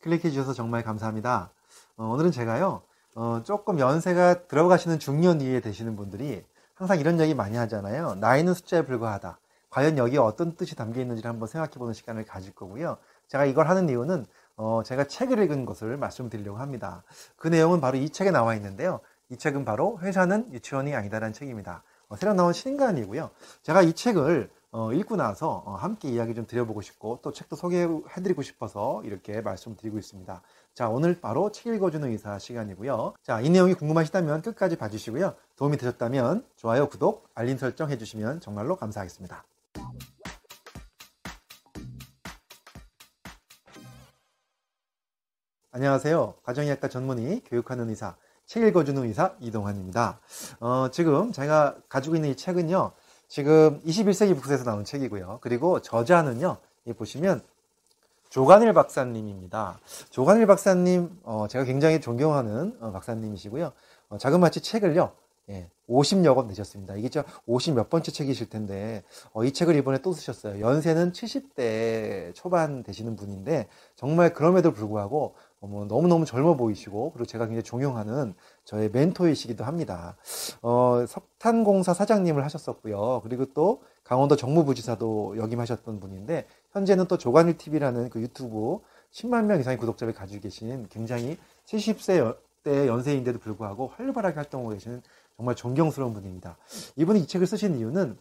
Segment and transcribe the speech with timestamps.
[0.00, 1.50] 클릭해 주셔서 정말 감사합니다.
[1.96, 2.82] 어, 오늘은 제가요,
[3.14, 8.14] 어, 조금 연세가 들어가시는 중년 이에 되시는 분들이 항상 이런 얘기 많이 하잖아요.
[8.14, 9.38] 나이는 숫자에 불과하다.
[9.68, 12.96] 과연 여기에 어떤 뜻이 담겨 있는지를 한번 생각해 보는 시간을 가질 거고요.
[13.28, 14.26] 제가 이걸 하는 이유는
[14.56, 17.02] 어, 제가 책을 읽은 것을 말씀드리려고 합니다.
[17.36, 19.00] 그 내용은 바로 이 책에 나와 있는데요.
[19.28, 21.82] 이 책은 바로 회사는 유치원이 아니다라는 책입니다.
[22.08, 23.30] 어, 새로 나온 신간이고요.
[23.62, 28.42] 제가 이 책을 어, 읽고 나서 어, 함께 이야기 좀 드려보고 싶고 또 책도 소개해드리고
[28.42, 30.42] 싶어서 이렇게 말씀드리고 있습니다.
[30.74, 33.14] 자 오늘 바로 책 읽어주는 의사 시간이고요.
[33.24, 35.34] 자 이 내용이 궁금하시다면 끝까지 봐주시고요.
[35.56, 39.44] 도움이 되셨다면 좋아요, 구독, 알림 설정 해주시면 정말로 감사하겠습니다.
[45.72, 46.34] 안녕하세요.
[46.44, 48.16] 가정의학과 전문의 교육하는 의사
[48.46, 50.18] 책 읽어주는 의사 이동환입니다.
[50.58, 52.90] 어, 지금 제가 가지고 있는 이 책은요.
[53.30, 55.38] 지금 21세기 북스에서 나온 책이고요.
[55.40, 56.56] 그리고 저자는요.
[56.84, 57.42] 이 보시면
[58.28, 59.78] 조간일 박사님입니다.
[60.10, 63.70] 조간일 박사님, 어, 제가 굉장히 존경하는 어, 박사님이시고요.
[64.08, 65.12] 어, 자그마치 책을요.
[65.50, 66.96] 예, 50여 권 내셨습니다.
[66.96, 70.60] 이게 저50 몇 번째 책이실 텐데, 어, 이 책을 이번에 또 쓰셨어요.
[70.60, 77.46] 연세는 70대 초반 되시는 분인데, 정말 그럼에도 불구하고, 어, 뭐 너무너무 젊어 보이시고, 그리고 제가
[77.46, 80.16] 굉장히 존경하는 저의 멘토이시기도 합니다.
[80.62, 83.20] 어, 석탄공사 사장님을 하셨었고요.
[83.22, 88.80] 그리고 또 강원도 정무부지사도 역임하셨던 분인데, 현재는 또 조관일 TV라는 그 유튜브
[89.12, 91.36] 10만 명 이상의 구독자를 가지고 계신 굉장히
[91.66, 95.02] 70세 대 연세인데도 불구하고 활발하게 활동하고 계시는
[95.36, 96.58] 정말 존경스러운 분입니다.
[96.96, 98.18] 이분이 이 책을 쓰신 이유는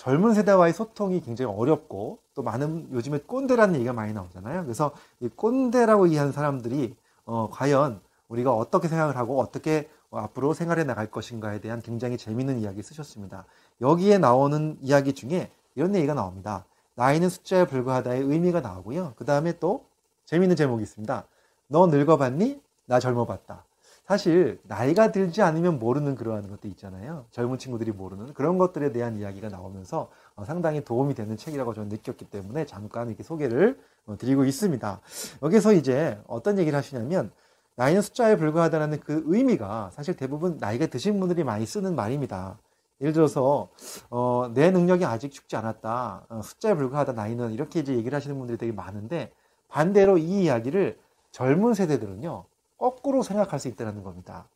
[0.00, 4.62] 젊은 세대와의 소통이 굉장히 어렵고 또 많은 요즘에 꼰대라는 얘기가 많이 나오잖아요.
[4.62, 11.10] 그래서 이 꼰대라고 이해하는 사람들이 어, 과연 우리가 어떻게 생각을 하고 어떻게 앞으로 생활해 나갈
[11.10, 13.44] 것인가에 대한 굉장히 재미있는 이야기 쓰셨습니다.
[13.82, 16.64] 여기에 나오는 이야기 중에 이런 얘기가 나옵니다.
[16.94, 19.12] 나이는 숫자에 불과하다의 의미가 나오고요.
[19.16, 19.84] 그 다음에 또
[20.24, 21.26] 재미있는 제목이 있습니다.
[21.66, 22.58] 너 늙어봤니?
[22.86, 23.66] 나 젊어봤다.
[24.10, 27.26] 사실 나이가 들지 않으면 모르는 그러한 것도 있잖아요.
[27.30, 32.24] 젊은 친구들이 모르는 그런 것들에 대한 이야기가 나오면서 어, 상당히 도움이 되는 책이라고 저는 느꼈기
[32.24, 35.00] 때문에 잠깐 이렇게 소개를 어, 드리고 있습니다.
[35.44, 37.30] 여기서 이제 어떤 얘기를 하시냐면
[37.76, 42.58] 나이는 숫자에 불과하다는 그 의미가 사실 대부분 나이가 드신 분들이 많이 쓰는 말입니다.
[43.00, 43.68] 예를 들어서
[44.10, 46.26] 어, 내 능력이 아직 죽지 않았다.
[46.28, 49.30] 어, 숫자에 불과하다 나이는 이렇게 이제 얘기를 하시는 분들이 되게 많은데
[49.68, 50.98] 반대로 이 이야기를
[51.30, 52.50] 젊은 세대들은요.
[52.80, 54.48] 거꾸로 생각할 수 있다는 겁니다.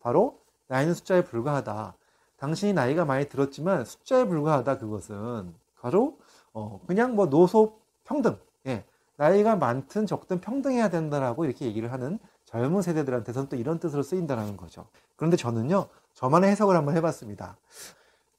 [0.00, 1.94] 바로 나이는 숫자에 불과하다.
[2.38, 6.18] 당신이 나이가 많이 들었지만 숫자에 불과하다 그것은 바로
[6.54, 8.38] 어 그냥 뭐 노소 평등.
[8.66, 8.84] 예.
[9.16, 14.86] 나이가 많든 적든 평등해야 된다라고 이렇게 얘기를 하는 젊은 세대들한테서는 또 이런 뜻으로 쓰인다는 거죠.
[15.16, 17.58] 그런데 저는요, 저만의 해석을 한번 해봤습니다.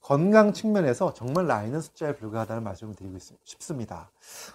[0.07, 4.09] 건강 측면에서 정말 나이는 숫자에 불과하다는 말씀을 드리고 싶습니다.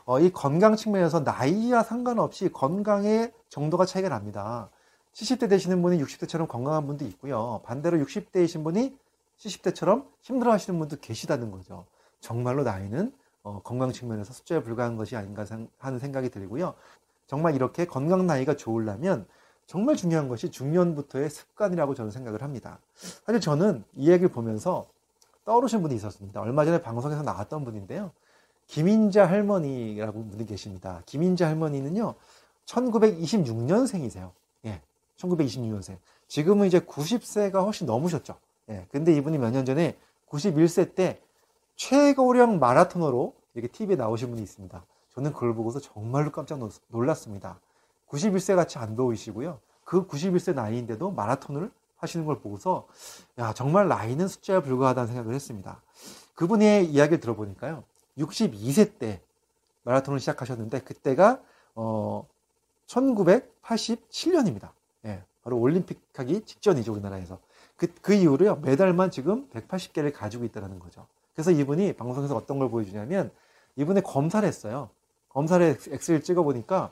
[0.07, 4.71] 어, 이 건강 측면에서 나이와 상관없이 건강의 정도가 차이가 납니다.
[5.13, 7.61] 70대 되시는 분이 60대처럼 건강한 분도 있고요.
[7.67, 8.97] 반대로 60대이신 분이
[9.37, 11.85] 70대처럼 힘들어 하시는 분도 계시다는 거죠.
[12.21, 15.45] 정말로 나이는 어, 건강 측면에서 숫자에 불과한 것이 아닌가
[15.77, 16.73] 하는 생각이 들고요.
[17.27, 19.27] 정말 이렇게 건강 나이가 좋으려면
[19.67, 22.79] 정말 중요한 것이 중년부터의 습관이라고 저는 생각을 합니다.
[22.95, 24.87] 사실 저는 이 얘기를 보면서
[25.45, 26.41] 떠오르신 분이 있었습니다.
[26.41, 28.13] 얼마 전에 방송에서 나왔던 분인데요.
[28.67, 31.03] 김인자 할머니라고 분이 계십니다.
[31.07, 32.15] 김인자 할머니는요,
[32.67, 34.31] 1926년생이세요.
[34.67, 34.81] 예,
[35.17, 35.99] 1926년생.
[36.29, 38.37] 지금은 이제 90세가 훨씬 넘으셨죠.
[38.71, 39.99] 예, 근데 이분이 몇 년 전에
[40.29, 41.21] 91세 때
[41.77, 44.85] 최고령 마라토너로 이렇게 TV에 나오신 분이 있습니다.
[45.15, 46.59] 저는 그걸 보고서 정말로 깜짝
[46.89, 47.61] 놀랐습니다.
[48.09, 49.59] 91세 같이 안 보이시고요.
[49.85, 51.71] 그 91세 나이인데도 마라톤을
[52.03, 52.87] 하시는 걸 보고서
[53.39, 55.81] 야 정말 나이는 숫자에 불과하다는 생각을 했습니다.
[56.35, 57.85] 그분의 이야기를 들어보니까요.
[58.19, 59.21] 62세 때
[59.85, 61.41] 마라톤을 시작하셨는데 그때가
[61.75, 62.27] 어
[62.87, 64.71] 1987년입니다.
[65.07, 67.39] 예, 바로 올림픽 하기 직전이죠 우리나라에서.
[67.77, 71.07] 그, 그 이후로요 메달만 지금 180개를 가지고 있다는 거죠.
[71.35, 73.31] 그래서 이분이 방송에서 어떤 걸 보여주냐면
[73.77, 74.91] 이분의 검사를 했어요.
[75.29, 76.91] 검사를 엑스를 찍어 보니까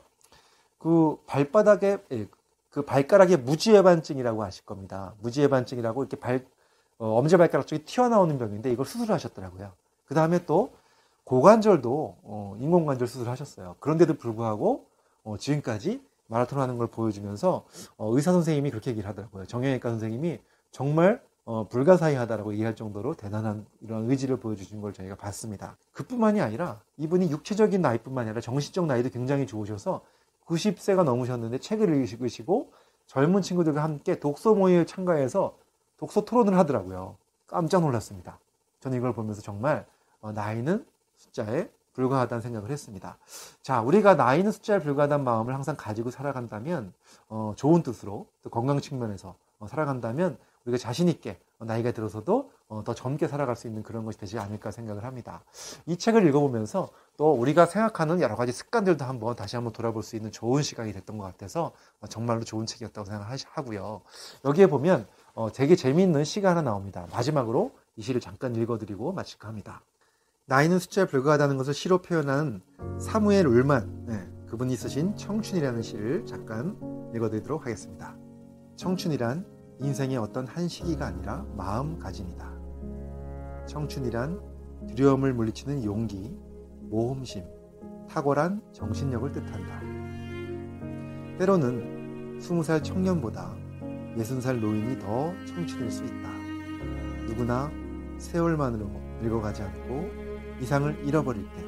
[0.79, 2.27] 그 발바닥에 예,
[2.71, 5.13] 그 발가락에 무지해반증이라고 아실 겁니다.
[5.21, 6.45] 무지해반증이라고 이렇게 발
[6.97, 9.73] 어, 엄지발가락 쪽이 튀어나오는 병인데 이걸 수술을 하셨더라고요.
[10.05, 10.71] 그 다음에 또
[11.25, 13.75] 고관절도 어, 인공관절 수술을 하셨어요.
[13.79, 14.85] 그런데도 불구하고
[15.23, 17.65] 어, 지금까지 마라톤 하는 걸 보여주면서
[17.97, 19.45] 어, 의사 선생님이 그렇게 얘기를 하더라고요.
[19.45, 20.39] 정형외과 선생님이
[20.71, 25.75] 정말 어, 불가사의하다라고 얘기할 정도로 대단한 이런 의지를 보여주신 걸 저희가 봤습니다.
[25.91, 30.01] 그뿐만이 아니라 이분이 육체적인 나이뿐만 아니라 정신적 나이도 굉장히 좋으셔서
[30.51, 32.71] 90세가 넘으셨는데 책을 읽으시고
[33.07, 35.57] 젊은 친구들과 함께 독서 모임에 참가해서
[35.97, 37.17] 독서 토론을 하더라고요.
[37.47, 38.39] 깜짝 놀랐습니다.
[38.79, 39.85] 저는 이걸 보면서 정말
[40.21, 43.17] 어, 나이는 숫자에 불과하다는 생각을 했습니다.
[43.61, 46.93] 자, 우리가 나이는 숫자에 불과하다는 마음을 항상 가지고 살아간다면,
[47.27, 52.83] 어, 좋은 뜻으로, 또 건강 측면에서 어, 살아간다면, 우리가 자신 있게 어, 나이가 들어서도 어,
[52.83, 55.43] 더 젊게 살아갈 수 있는 그런 것이 되지 않을까 생각을 합니다.
[55.85, 60.31] 이 책을 읽어보면서 또 우리가 생각하는 여러 가지 습관들도 한번 다시 한번 돌아볼 수 있는
[60.31, 64.01] 좋은 시간이 됐던 것 같아서 어, 정말로 좋은 책이었다고 생각하고요.
[64.45, 67.07] 여기에 보면 어, 되게 재미있는 시가 하나 나옵니다.
[67.11, 69.81] 마지막으로 이 시를 잠깐 읽어드리고 마칠까 합니다.
[70.45, 72.61] 나이는 숫자에 불과하다는 것을 시로 표현한
[72.99, 76.77] 사무엘 울만 네, 그분이 쓰신 청춘이라는 시를 잠깐
[77.15, 78.17] 읽어드리도록 하겠습니다.
[78.75, 82.51] 청춘이란 인생의 어떤 한 시기가 아니라 마음가짐이다.
[83.65, 84.39] 청춘이란
[84.89, 86.37] 두려움을 물리치는 용기,
[86.81, 87.43] 모험심,
[88.07, 89.81] 탁월한 정신력을 뜻한다.
[91.39, 93.55] 때로는 스무 살 청년보다
[94.17, 96.29] 예순 살 노인이 더 청춘일 수 있다.
[97.27, 97.71] 누구나
[98.19, 98.85] 세월만으로
[99.21, 100.09] 늙어가지 않고
[100.61, 101.63] 이상을 잃어버릴 때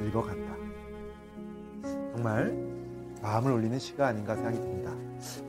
[0.00, 0.56] 늙어간다.
[2.14, 2.65] 정말
[3.26, 4.94] 마음을 울리는 시가 아닌가 생각이 듭니다.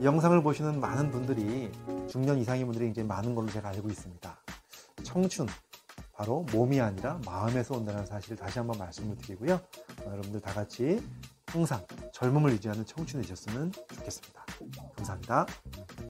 [0.01, 1.71] 이 영상을 보시는 많은 분들이
[2.09, 4.35] 중년 이상의 분들이 굉장히 많은 걸로 제가 알고 있습니다.
[5.03, 5.45] 청춘,
[6.11, 9.53] 바로 몸이 아니라 마음에서 온다는 사실을 다시 한번 말씀을 드리고요.
[9.53, 11.07] 어, 여러분들 다 같이
[11.45, 14.45] 항상 젊음을 유지하는 청춘이 되셨으면 좋겠습니다.
[14.95, 15.45] 감사합니다.